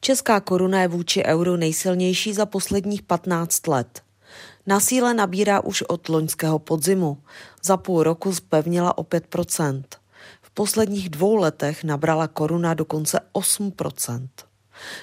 Česká 0.00 0.40
koruna 0.40 0.80
je 0.80 0.88
vůči 0.88 1.24
euru 1.24 1.56
nejsilnější 1.56 2.32
za 2.32 2.46
posledních 2.46 3.02
15 3.02 3.66
let. 3.66 4.02
Na 4.66 4.80
síle 4.80 5.14
nabírá 5.14 5.60
už 5.60 5.82
od 5.82 6.08
loňského 6.08 6.58
podzimu. 6.58 7.18
Za 7.62 7.76
půl 7.76 8.02
roku 8.02 8.34
zpevnila 8.34 8.98
o 8.98 9.02
5% 9.02 9.82
V 10.42 10.50
posledních 10.50 11.08
dvou 11.08 11.36
letech 11.36 11.84
nabrala 11.84 12.28
koruna 12.28 12.74
dokonce 12.74 13.20
8% 13.34 14.28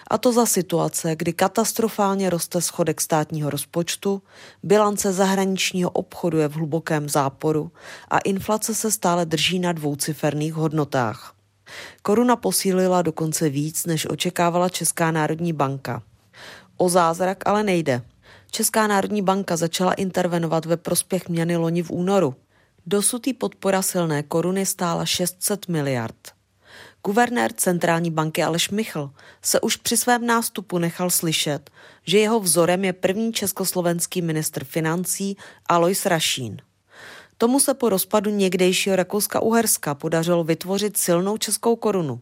a 0.08 0.18
to 0.18 0.32
za 0.32 0.46
situace, 0.46 1.16
kdy 1.16 1.34
katastrofálně 1.34 2.30
roste 2.30 2.62
schodek 2.62 3.02
státního 3.02 3.50
rozpočtu, 3.50 4.22
bilance 4.64 5.14
zahraničního 5.14 5.90
obchodu 5.90 6.38
je 6.38 6.48
v 6.48 6.54
hlubokém 6.54 7.10
záporu 7.10 7.72
a 8.10 8.20
inflace 8.20 8.76
se 8.76 8.92
stále 8.92 9.26
drží 9.26 9.60
na 9.60 9.72
dvouciferných 9.72 10.54
hodnotách. 10.54 11.35
Koruna 12.02 12.36
posílila 12.36 13.02
dokonce 13.02 13.50
víc, 13.50 13.86
než 13.86 14.10
očekávala 14.10 14.70
Česká 14.70 15.12
národní 15.12 15.54
banka. 15.54 16.04
O 16.78 16.90
zázrak 16.90 17.44
ale 17.46 17.64
nejde. 17.64 18.02
Česká 18.52 18.88
národní 18.88 19.22
banka 19.22 19.58
začala 19.58 19.94
intervenovat 19.94 20.66
ve 20.66 20.78
prospěch 20.78 21.30
měny 21.30 21.58
loni 21.58 21.84
v 21.84 21.92
únoru. 21.92 22.36
Dosud 22.86 23.28
podpora 23.38 23.82
silné 23.82 24.24
koruny 24.24 24.66
stála 24.66 25.06
600 25.06 25.68
miliard. 25.68 26.16
Guvernér 27.06 27.54
centrální 27.54 28.12
banky 28.12 28.44
Aleš 28.44 28.70
Michl 28.70 29.12
se 29.42 29.62
už 29.62 29.76
při 29.76 29.98
svém 29.98 30.26
nástupu 30.26 30.78
nechal 30.78 31.10
slyšet, 31.10 31.70
že 32.06 32.20
jeho 32.20 32.40
vzorem 32.40 32.86
je 32.86 32.94
první 32.94 33.34
československý 33.34 34.22
ministr 34.22 34.64
financí 34.64 35.38
Alois 35.66 36.06
Rašín. 36.06 36.62
Tomu 37.38 37.60
se 37.60 37.74
po 37.74 37.90
rozpadu 37.90 38.32
někdejšího 38.32 38.96
Rakouska-Uherska 38.96 39.96
podařilo 39.96 40.44
vytvořit 40.44 40.98
silnou 40.98 41.38
českou 41.38 41.76
korunu. 41.76 42.20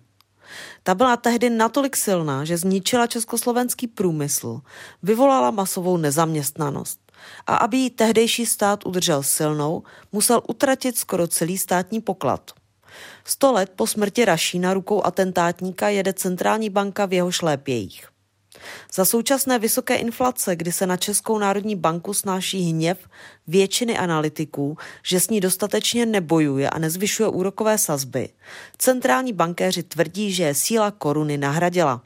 Ta 0.84 0.96
byla 0.96 1.18
tehdy 1.18 1.50
natolik 1.50 1.98
silná, 1.98 2.46
že 2.46 2.58
zničila 2.58 3.08
československý 3.08 3.88
průmysl, 3.88 4.62
vyvolala 5.04 5.52
masovou 5.52 5.98
nezaměstnanost. 5.98 7.00
A 7.48 7.56
aby 7.56 7.78
ji 7.78 7.90
tehdejší 7.90 8.46
stát 8.46 8.86
udržel 8.86 9.24
silnou, 9.24 9.84
musel 10.12 10.42
utratit 10.48 10.98
skoro 10.98 11.28
celý 11.28 11.58
státní 11.58 12.02
poklad. 12.02 12.52
Sto 13.24 13.52
let 13.52 13.72
po 13.76 13.88
smrti 13.88 14.26
Rašína 14.26 14.74
rukou 14.74 15.06
atentátníka 15.06 15.90
jede 15.90 16.14
centrální 16.14 16.70
banka 16.70 17.06
v 17.06 17.14
jeho 17.14 17.32
šlépějích. 17.32 18.13
Za 18.94 19.06
současné 19.06 19.60
vysoké 19.60 19.96
inflace, 19.96 20.56
kdy 20.56 20.72
se 20.72 20.88
na 20.88 20.98
Českou 20.98 21.38
národní 21.38 21.76
banku 21.76 22.14
snáší 22.14 22.62
hněv 22.62 22.98
většiny 23.48 23.98
analytiků, 23.98 24.78
že 25.04 25.20
s 25.20 25.30
ní 25.30 25.42
dostatečně 25.42 26.06
nebojuje 26.06 26.70
a 26.70 26.80
nezvyšuje 26.80 27.30
úrokové 27.30 27.78
sazby, 27.78 28.30
centrální 28.78 29.34
bankéři 29.34 29.84
tvrdí, 29.84 30.34
že 30.34 30.44
je 30.44 30.56
síla 30.56 30.92
koruny 30.92 31.38
nahradila. 31.38 32.02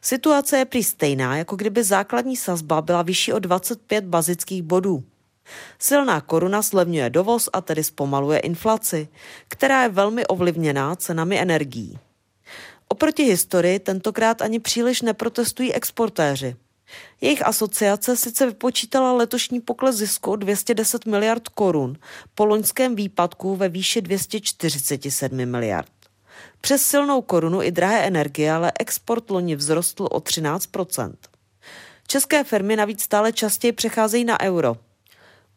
Situace 0.00 0.58
je 0.58 0.64
prý 0.64 0.84
stejná, 0.84 1.36
jako 1.36 1.56
kdyby 1.56 1.84
základní 1.84 2.36
sazba 2.36 2.82
byla 2.82 3.02
vyšší 3.02 3.32
o 3.32 3.38
25 3.38 4.04
bazických 4.04 4.62
bodů. 4.62 5.04
Silná 5.78 6.20
koruna 6.20 6.62
slevňuje 6.62 7.10
dovoz 7.10 7.48
a 7.52 7.60
tedy 7.60 7.84
zpomaluje 7.84 8.38
inflaci, 8.38 9.08
která 9.48 9.82
je 9.82 9.88
velmi 9.88 10.26
ovlivněná 10.26 10.96
cenami 10.96 11.40
energií. 11.40 11.98
Oproti 12.96 13.22
historii 13.22 13.78
tentokrát 13.78 14.42
ani 14.42 14.60
příliš 14.60 15.02
neprotestují 15.02 15.74
exportéři. 15.74 16.56
Jejich 17.20 17.46
asociace 17.46 18.16
sice 18.16 18.46
vypočítala 18.46 19.12
letošní 19.12 19.60
pokles 19.60 19.96
zisku 19.96 20.30
o 20.30 20.36
210 20.36 21.06
miliard 21.06 21.48
korun 21.48 21.98
po 22.34 22.44
loňském 22.44 22.96
výpadku 22.96 23.56
ve 23.56 23.68
výši 23.68 24.00
247 24.02 25.46
miliard. 25.46 25.92
Přes 26.60 26.82
silnou 26.82 27.22
korunu 27.22 27.62
i 27.62 27.70
drahé 27.70 28.06
energie 28.06 28.52
ale 28.52 28.72
export 28.80 29.30
loni 29.30 29.56
vzrostl 29.56 30.08
o 30.10 30.18
13% 30.18 31.12
České 32.06 32.44
firmy 32.44 32.76
navíc 32.76 33.02
stále 33.02 33.32
častěji 33.32 33.72
přecházejí 33.72 34.24
na 34.24 34.40
euro. 34.40 34.76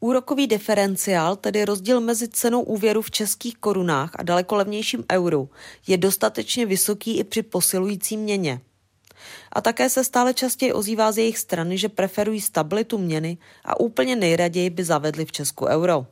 Úrokový 0.02 0.48
diferenciál, 0.48 1.36
tedy 1.36 1.66
rozdíl 1.66 2.02
mezi 2.02 2.28
cenou 2.28 2.62
úvěru 2.62 3.02
v 3.02 3.12
českých 3.12 3.58
korunách 3.58 4.12
a 4.16 4.24
daleko 4.24 4.56
levnějším 4.56 5.04
euru, 5.12 5.50
je 5.88 5.98
dostatečně 5.98 6.66
vysoký 6.66 7.18
i 7.18 7.24
při 7.24 7.44
posilující 7.44 8.18
měně. 8.18 8.62
A 9.52 9.62
také 9.62 9.90
se 9.90 10.04
stále 10.04 10.34
častěji 10.34 10.74
ozývá 10.74 11.12
z 11.12 11.18
jejich 11.18 11.38
strany, 11.38 11.78
že 11.78 11.90
preferují 11.90 12.42
stabilitu 12.42 12.98
měny 12.98 13.38
a 13.66 13.80
úplně 13.80 14.16
nejraději 14.16 14.70
by 14.70 14.84
zavedli 14.84 15.26
v 15.26 15.32
Česku 15.32 15.66
euro. 15.66 16.06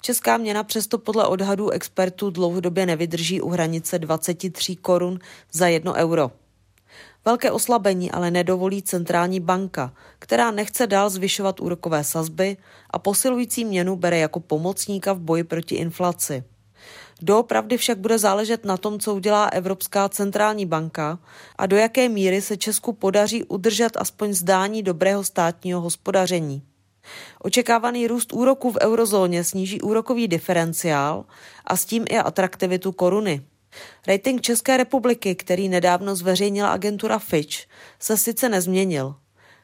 Česká 0.00 0.36
měna 0.36 0.62
přesto 0.62 0.98
podle 0.98 1.26
odhadů 1.26 1.70
expertů 1.70 2.30
dlouhodobě 2.30 2.86
nevydrží 2.86 3.40
u 3.40 3.48
hranice 3.48 3.98
23 3.98 4.76
korun 4.76 5.18
za 5.52 5.66
1 5.66 5.94
euro. 5.94 6.30
Velké 7.24 7.50
oslabení 7.50 8.10
ale 8.10 8.30
nedovolí 8.30 8.82
centrální 8.82 9.40
banka, 9.40 9.94
která 10.18 10.50
nechce 10.50 10.86
dál 10.86 11.10
zvyšovat 11.10 11.60
úrokové 11.60 12.04
sazby 12.04 12.56
a 12.90 12.98
posilující 12.98 13.64
měnu 13.64 13.96
bere 13.96 14.18
jako 14.18 14.40
pomocníka 14.40 15.12
v 15.12 15.20
boji 15.20 15.44
proti 15.44 15.74
inflaci. 15.74 16.44
Doopravdy 17.22 17.76
však 17.76 17.98
bude 17.98 18.18
záležet 18.18 18.64
na 18.64 18.76
tom, 18.76 18.98
co 18.98 19.14
udělá 19.14 19.44
Evropská 19.44 20.08
centrální 20.08 20.66
banka 20.66 21.18
a 21.58 21.66
do 21.66 21.76
jaké 21.76 22.08
míry 22.08 22.42
se 22.42 22.56
Česku 22.56 22.92
podaří 22.92 23.44
udržet 23.44 23.96
aspoň 23.96 24.32
zdání 24.32 24.82
dobrého 24.82 25.24
státního 25.24 25.80
hospodaření. 25.80 26.62
Očekávaný 27.38 28.06
růst 28.06 28.32
úroků 28.32 28.72
v 28.72 28.78
eurozóně 28.80 29.44
sníží 29.44 29.80
úrokový 29.80 30.28
diferenciál 30.28 31.24
a 31.64 31.76
s 31.76 31.84
tím 31.84 32.04
i 32.10 32.18
atraktivitu 32.18 32.92
koruny. 32.92 33.42
Rating 34.06 34.40
České 34.40 34.76
republiky, 34.76 35.34
který 35.34 35.68
nedávno 35.68 36.16
zveřejnila 36.16 36.68
agentura 36.72 37.18
Fitch, 37.18 37.56
se 38.00 38.16
sice 38.16 38.48
nezměnil. 38.48 39.14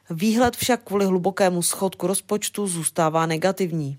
Výhled 0.09 0.55
však 0.55 0.83
kvůli 0.83 1.05
hlubokému 1.05 1.61
schodku 1.61 2.07
rozpočtu 2.07 2.67
zůstává 2.67 3.25
negativní. 3.25 3.97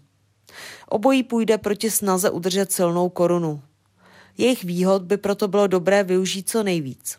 Obojí 0.88 1.22
půjde 1.22 1.58
proti 1.58 1.90
snaze 1.90 2.30
udržet 2.30 2.72
silnou 2.72 3.08
korunu. 3.08 3.62
Jejich 4.38 4.64
výhod 4.64 5.02
by 5.02 5.16
proto 5.16 5.48
bylo 5.48 5.66
dobré 5.66 6.04
využít 6.04 6.50
co 6.50 6.62
nejvíc. 6.62 7.18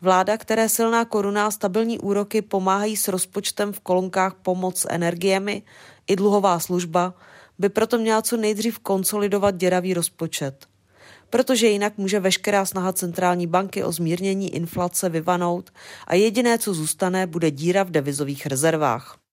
Vláda, 0.00 0.38
které 0.38 0.68
silná 0.68 1.04
koruna 1.04 1.46
a 1.46 1.50
stabilní 1.50 1.98
úroky 1.98 2.42
pomáhají 2.42 2.96
s 2.96 3.08
rozpočtem 3.08 3.72
v 3.72 3.80
kolonkách 3.80 4.34
pomoc 4.34 4.78
s 4.78 4.88
energiemi 4.90 5.62
i 6.06 6.16
dluhová 6.16 6.58
služba, 6.58 7.14
by 7.58 7.68
proto 7.68 7.98
měla 7.98 8.22
co 8.22 8.36
nejdřív 8.36 8.78
konsolidovat 8.78 9.56
děravý 9.56 9.94
rozpočet 9.94 10.66
protože 11.30 11.66
jinak 11.66 11.98
může 11.98 12.20
veškerá 12.20 12.64
snaha 12.64 12.92
centrální 12.92 13.46
banky 13.46 13.84
o 13.84 13.92
zmírnění 13.92 14.54
inflace 14.54 15.08
vyvanout 15.08 15.70
a 16.06 16.14
jediné, 16.14 16.58
co 16.58 16.74
zůstane, 16.74 17.26
bude 17.26 17.50
díra 17.50 17.82
v 17.82 17.90
devizových 17.90 18.46
rezervách. 18.46 19.21